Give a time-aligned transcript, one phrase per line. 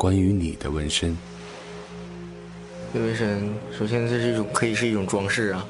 [0.00, 1.14] 关于你的纹身。
[2.94, 5.66] 纹身，首先这是一种可以是一种装饰啊，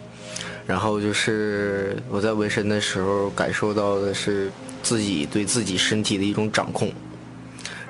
[0.68, 4.48] 然后就是我在纹身的时候感受到的是
[4.84, 6.92] 自己对自己身体的一种掌控。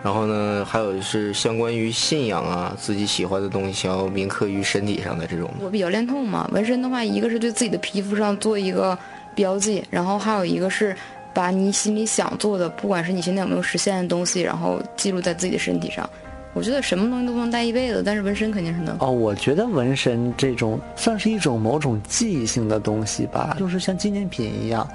[0.03, 5.53] 然后呢，还有是相关于信仰啊，自己喜欢的东西想要铭刻于身体上的这种。
[5.61, 8.99] 我比较恋痛嘛，纹身的话，一个是对自己的皮肤上做一个
[9.35, 10.96] 标记，然后还有一个是
[11.35, 16.09] 把你心里想做的，不管是你现在有没有实现的东西，然后记录在自己的身体上。
[16.53, 18.96] 我觉得什么东西都不能带一辈子，但是纹身肯定是能。
[18.99, 24.86] 哦，我觉得纹身这种算是一种某种记忆性的东西吧，就是像纪念品一样。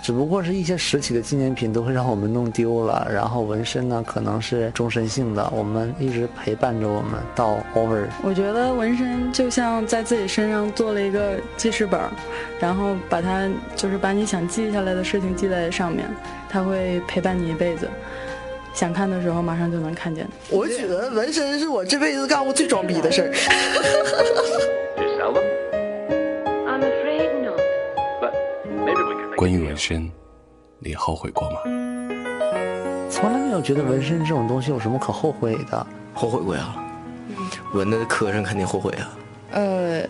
[0.00, 8.04] 只不过是一些实体的纪念品都会让我们弄丢了，然后纹身呢可能是终身性的，我们一直陪伴着我们到 over。
[8.22, 12.00] 我觉得纹身就像在自己身上做了一个记事本，
[12.60, 16.08] 然后把它就是把你想记下来的事情记在上面，
[16.48, 17.88] 它会陪伴你一辈子。
[18.78, 20.24] 想看的时候马上就能看见。
[20.48, 23.34] 我觉得纹身是我这辈子干过最装逼的事儿。
[29.36, 30.08] 关于纹身，
[30.78, 31.56] 你后悔过吗？
[33.10, 35.86] 从来没有觉得纹身这种东西有什么可后悔的。
[36.14, 36.76] 后悔过呀，
[37.74, 39.18] 纹的磕碜肯定后悔啊。
[39.50, 40.04] 呃，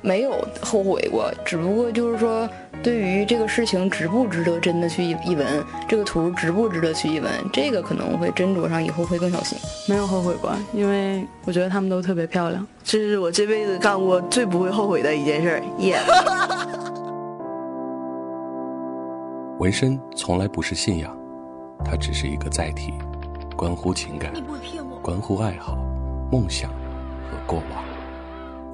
[0.00, 2.48] 没有后悔过，只不过就是说，
[2.86, 5.44] 对于这个事情值不值得真的去一一闻，
[5.88, 9.58] 这个图值不值得去一闻，这个可能会斟酌上，以后会更小心。
[9.88, 12.64] 没有后悔过，因为我觉得他们都特别漂亮。
[12.84, 15.98] 这是我这辈子干过最不会后悔的一件事儿，耶。
[19.58, 21.12] 纹身从来不是信仰，
[21.84, 22.94] 它只是一个载体，
[23.56, 24.32] 关乎情感，
[25.02, 25.76] 关乎爱好、
[26.30, 27.82] 梦想和过往。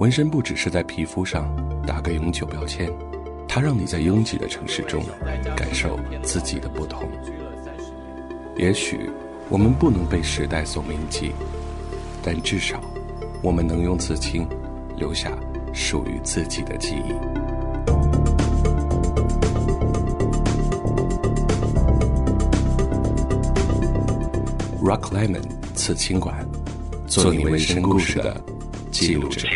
[0.00, 1.50] 纹身不只是在皮肤上
[1.86, 2.92] 打个永久标签，
[3.54, 5.04] 它让你在拥挤的城市中
[5.54, 7.06] 感受自己的不同。
[8.56, 9.10] 也许
[9.50, 11.32] 我们不能被时代所铭记，
[12.22, 12.82] 但至少
[13.42, 14.48] 我们能用刺青
[14.96, 15.36] 留下
[15.74, 17.12] 属于自己的记忆。
[24.82, 25.42] Rock Lemon
[25.74, 26.48] 刺青馆，
[27.06, 28.42] 做你纹身故事的
[28.90, 29.46] 记录者。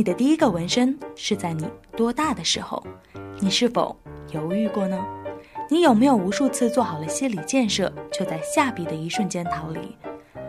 [0.00, 2.82] 你的第一个纹身是在你多大的时候？
[3.38, 3.94] 你是否
[4.32, 4.98] 犹豫过呢？
[5.68, 9.94] 你有没有无数次做好了心理建设，却在下笔的一瞬间逃离？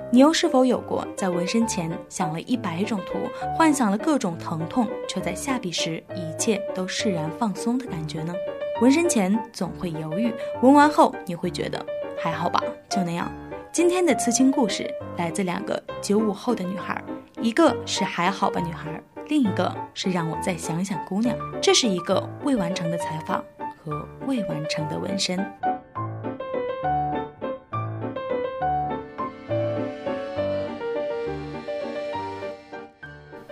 [0.10, 3.20] 你又是否有过在纹身前想了一百种图，
[3.58, 8.34] 幻想了各种疼痛，却在下笔时一切都释然放松的感觉呢？
[8.82, 11.86] 纹身前总会犹豫，纹完后你会觉得
[12.18, 13.30] 还好吧，就那样。
[13.70, 17.04] 今天的刺青故事来自两个九五后的女孩，
[17.42, 19.02] 一个是还好吧女孩，
[19.32, 21.34] 另一个是让我再想想姑娘。
[21.62, 23.42] 这是一个未完成的采访
[23.82, 25.38] 和未完成的纹身。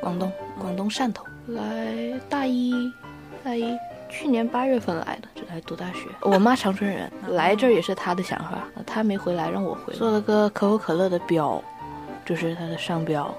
[0.02, 0.30] 广东，
[0.60, 2.74] 广东汕头来大一，
[3.42, 3.74] 大一
[4.10, 6.10] 去年八月份来的，就来读大学。
[6.24, 9.94] 我妈长春人，来这儿也是她的想法，她没回来，让我回。
[9.94, 11.64] 做了个可口可乐的标，
[12.26, 13.34] 就是它的商标。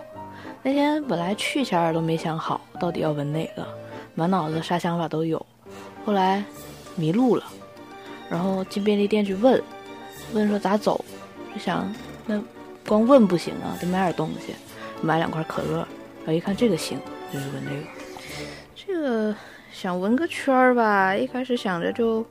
[0.62, 3.66] 那天本来去前儿都没想好到底要纹哪个，
[4.14, 5.44] 满脑子啥想法都有。
[6.04, 6.44] 后来
[6.96, 7.44] 迷路了，
[8.28, 9.62] 然后进便利店去问，
[10.32, 11.04] 问说咋走，
[11.54, 11.92] 就想
[12.26, 12.42] 那
[12.86, 14.54] 光问不行啊，得买点东西，
[15.00, 15.78] 买两块可乐。
[16.18, 16.98] 然后一看这个行。
[17.32, 17.86] 就是纹这个，
[18.74, 19.36] 这个
[19.70, 21.14] 想纹个圈儿吧。
[21.14, 22.26] 一开始想着就，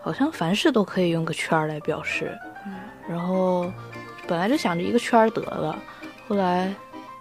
[0.00, 2.34] 好像凡事都可以用个圈儿来表示。
[3.06, 3.70] 然后
[4.26, 5.78] 本来就想着一个圈儿得了，
[6.26, 6.74] 后来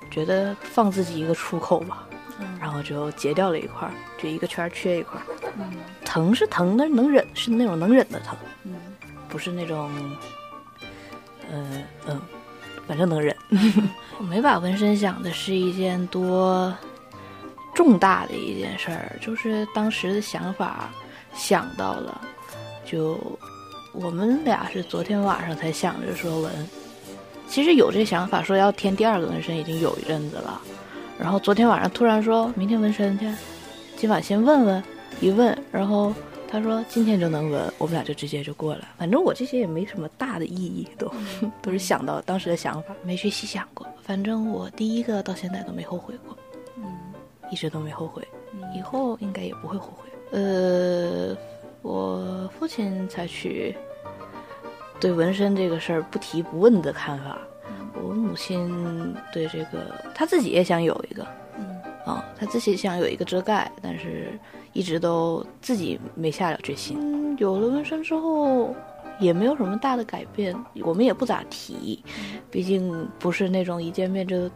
[0.09, 2.07] 觉得放自己一个出口吧，
[2.59, 5.23] 然后就截掉了一块儿，就一个圈儿缺一块儿。
[6.05, 8.37] 疼是疼，但是能忍是那种能忍的疼，
[9.27, 9.91] 不是那种，
[11.51, 12.21] 嗯嗯。
[12.87, 13.35] 反正能忍，
[14.17, 16.73] 我没把纹身想的是一件多
[17.75, 20.89] 重大的一件事儿，就是当时的想法
[21.33, 22.21] 想到了，
[22.85, 23.19] 就
[23.91, 26.69] 我们俩是昨天晚上才想着说纹，
[27.47, 30.61] 其实有这想法说要添第二个纹身已经有一阵子了，
[31.19, 33.25] 然后昨天晚上突然说明天纹身去，
[33.95, 34.83] 今晚先问问，
[35.21, 36.13] 一问然后。
[36.49, 38.87] 他说今天就能纹，我们俩就直接就过了。
[38.97, 41.11] 反正我这些也没什么大的意义，都
[41.61, 43.85] 都是想到当时的想法，没去细想过。
[44.01, 46.37] 反正我第一个到现在都没后悔过，
[46.77, 46.85] 嗯，
[47.51, 48.25] 一直都没后悔，
[48.73, 50.09] 以后应该也不会后悔。
[50.31, 51.35] 呃，
[51.81, 53.75] 我父亲采取
[54.99, 57.37] 对纹身这个事儿不提不问的看法，
[58.01, 61.25] 我母亲对这个，她自己也想有一个，
[61.57, 64.39] 嗯，啊，她自己想有一个遮盖，但是
[64.73, 66.97] 一直都自己没下了决心。
[66.99, 68.75] 嗯，有了纹身之后，
[69.19, 72.03] 也没有什么大的改变，我们也不咋提，
[72.49, 74.49] 毕竟不是那种一见面就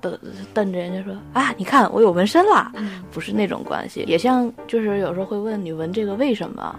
[0.00, 0.18] 瞪
[0.52, 2.72] 瞪着人家说啊，你看我有纹身啦，
[3.12, 4.04] 不是那种关系。
[4.06, 6.78] 也像就是有时候会问你纹这个为什么，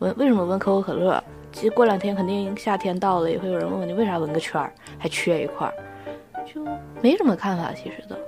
[0.00, 1.22] 纹为什么纹可口可乐？
[1.56, 5.72] 其实过两天肯定夏天到了，也会有人问问你为啥纹个圈儿还缺一块儿，
[6.44, 6.62] 就
[7.00, 7.72] 没什么看法。
[7.72, 8.18] 其实的，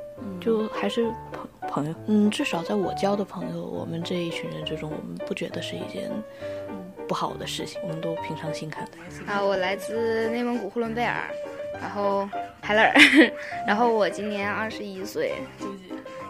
[0.41, 1.95] 就还是朋朋友。
[2.07, 6.11] 嗯，至少在我交的朋友，我们这一群人之中，我们不觉得是一件
[7.07, 9.31] 不好的事情，我们都平常心看待。
[9.31, 11.29] 啊，我来自内蒙古呼伦贝尔，
[11.79, 12.27] 然后
[12.63, 12.95] 海拉尔，
[13.67, 15.35] 然后我今年二十一岁。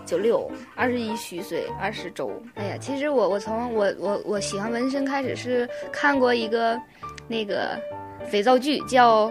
[0.09, 6.81] 九六二十一虚岁二十周，哎呀，其实我我从我我我喜欢纹身开始是看过一个
[7.29, 7.79] 那个
[8.27, 9.31] 肥皂剧叫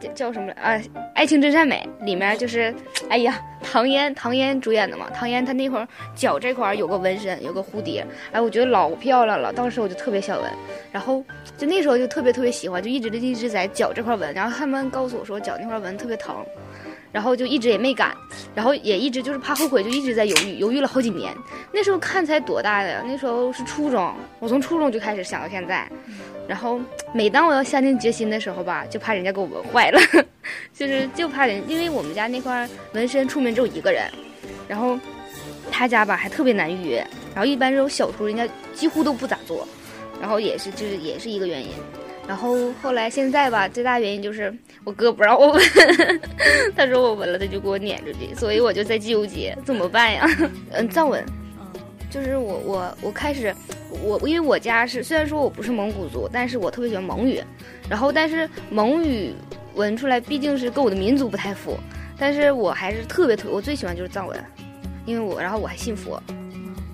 [0.00, 0.72] 叫叫什么啊？
[1.14, 2.74] 《爱情真善美》里面就是，
[3.10, 5.10] 哎呀，唐嫣唐嫣主演的嘛。
[5.12, 9.52] 唐嫣她那会儿脚这块有个纹身，有个蝴蝶，哎，我觉得老漂亮了。
[9.52, 10.50] 当时我就特别想纹，
[10.90, 11.22] 然后
[11.58, 14.32] 就那时候就特别特别喜欢，就一直一直在脚这块纹。
[14.32, 16.36] 然后他们告诉我说脚那块纹特别疼。
[17.12, 18.14] 然后就一直也没敢，
[18.54, 21.34] 然后也一直就是怕后悔，就一直在犹豫，犹豫了好几年。
[21.72, 23.02] 那时候看才多大呀？
[23.06, 25.88] 那时候是初中，我从初中就开始想到现在。
[26.46, 26.80] 然后
[27.12, 30.00] 每当我要下定决心的时候吧，就怕人家给我纹坏了，
[30.72, 34.04] 就是就怕人，因为我们家那块纹身出门只有一个人，
[34.68, 34.96] 然后
[35.70, 37.04] 他家吧还特别难预约，
[37.34, 39.66] 然后一般这种小图人家几乎都不咋做，
[40.20, 41.70] 然后也是就是也是一个原因。
[42.28, 44.52] 然后后来现在吧，最大原因就是
[44.82, 45.62] 我哥不让我纹，
[46.76, 50.28] 他说我纹了他就给我撵出去，所以我就在纠结怎么办呀？
[50.72, 51.24] 嗯，藏文，
[52.10, 53.54] 就是我我我开始
[54.02, 57.40] 我因为我家是虽然说我不是蒙古族，但是我特别喜欢蒙语，
[57.88, 59.32] 然后但是蒙语
[59.74, 61.78] 纹出来毕竟是跟我的民族不太符，
[62.18, 64.36] 但是我还是特别特我最喜欢就是藏文，
[65.04, 66.20] 因为我然后我还信佛，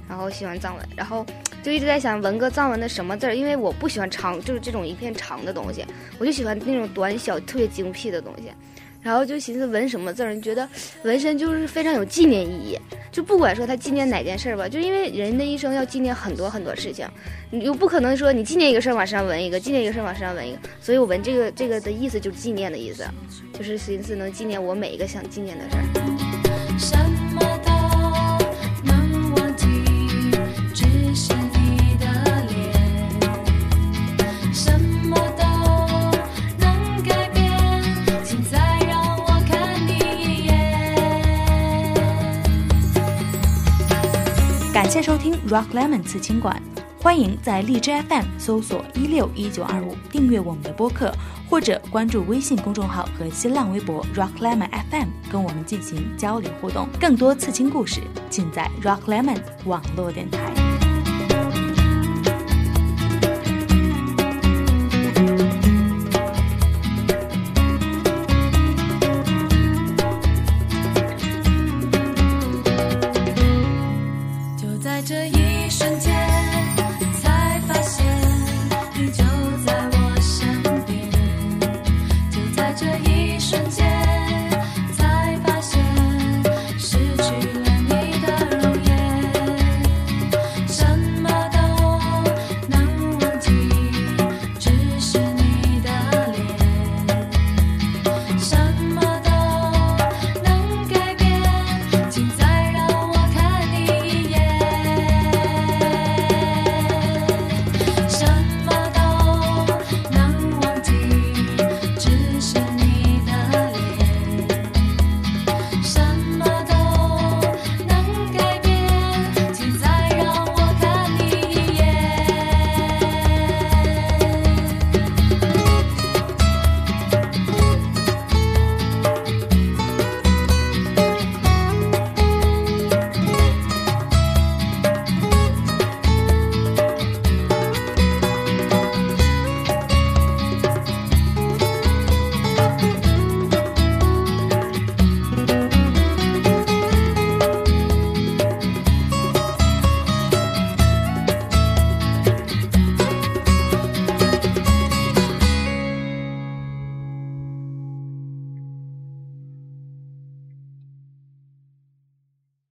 [0.06, 1.24] 然后喜欢藏文，然后。
[1.62, 5.84] 就一直在想纹个藏文的什么字儿，因为我不喜欢长，就是这种一片长的东西，
[6.18, 8.50] 我就喜欢那种短小、特别精辟的东西。
[9.00, 10.68] 然后就寻思纹什么字儿，觉得
[11.02, 12.78] 纹身就是非常有纪念意义。
[13.10, 17.04] 就不管说他纪念哪件事儿吧，就因为人的一生要纪念很多很多事情，
[17.50, 20.58] 你又不可能说你纪念一个事儿往身上纹一个，纪念一个事儿往身上纹一个。
[20.80, 23.04] 所以我纹这个这个的意思就是纪念的意思，
[23.52, 27.21] 就是寻思能纪念我每一个想纪念的事儿。
[45.02, 46.62] 收听 Rock Lemon 刺青馆，
[47.00, 51.12] 欢迎在荔枝 FM 搜索一六一九二五订阅我们的播客，
[51.50, 56.86] 或者关注微信公众号和新浪微博 Rock Lemon FM 跟我们进行交流互动。
[57.00, 58.00] 更多刺青故事
[58.30, 60.71] 尽在 Rock Lemon 网络电台。